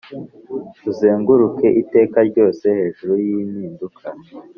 [0.91, 4.05] “uzenguruke iteka ryose hejuru y'impinduka.”